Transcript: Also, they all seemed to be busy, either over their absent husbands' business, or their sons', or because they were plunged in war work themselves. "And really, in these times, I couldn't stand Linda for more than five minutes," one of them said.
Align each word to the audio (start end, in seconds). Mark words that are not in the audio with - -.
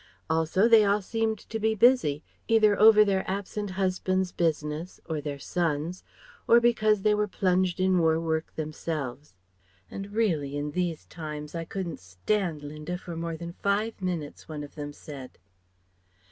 Also, 0.31 0.67
they 0.67 0.83
all 0.83 1.03
seemed 1.03 1.37
to 1.37 1.59
be 1.59 1.75
busy, 1.75 2.23
either 2.47 2.75
over 2.79 3.05
their 3.05 3.23
absent 3.29 3.69
husbands' 3.69 4.31
business, 4.31 4.99
or 5.05 5.21
their 5.21 5.37
sons', 5.37 6.03
or 6.47 6.59
because 6.59 7.03
they 7.03 7.13
were 7.13 7.27
plunged 7.27 7.79
in 7.79 7.99
war 7.99 8.19
work 8.19 8.51
themselves. 8.55 9.35
"And 9.91 10.11
really, 10.13 10.57
in 10.57 10.71
these 10.71 11.05
times, 11.05 11.53
I 11.53 11.65
couldn't 11.65 11.99
stand 11.99 12.63
Linda 12.63 12.97
for 12.97 13.15
more 13.15 13.37
than 13.37 13.53
five 13.61 14.01
minutes," 14.01 14.49
one 14.49 14.63
of 14.63 14.73
them 14.73 14.91
said. 14.91 15.37